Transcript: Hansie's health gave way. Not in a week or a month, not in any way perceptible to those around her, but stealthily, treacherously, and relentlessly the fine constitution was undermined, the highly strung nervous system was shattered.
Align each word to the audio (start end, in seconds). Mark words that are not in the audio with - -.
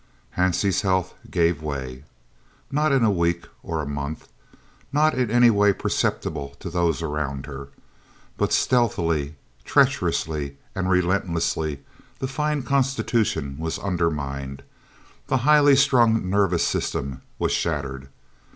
Hansie's 0.35 0.81
health 0.81 1.13
gave 1.29 1.61
way. 1.61 2.05
Not 2.71 2.91
in 2.91 3.03
a 3.03 3.11
week 3.11 3.45
or 3.61 3.83
a 3.83 3.87
month, 3.87 4.29
not 4.91 5.13
in 5.13 5.29
any 5.29 5.51
way 5.51 5.73
perceptible 5.73 6.55
to 6.59 6.71
those 6.71 7.03
around 7.03 7.45
her, 7.45 7.67
but 8.35 8.51
stealthily, 8.51 9.35
treacherously, 9.63 10.57
and 10.73 10.89
relentlessly 10.89 11.81
the 12.17 12.27
fine 12.27 12.63
constitution 12.63 13.57
was 13.59 13.77
undermined, 13.77 14.63
the 15.27 15.37
highly 15.45 15.75
strung 15.75 16.27
nervous 16.27 16.65
system 16.67 17.21
was 17.37 17.51
shattered. 17.51 18.09